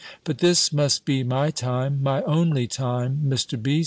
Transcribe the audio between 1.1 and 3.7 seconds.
my time, my only time, Mr.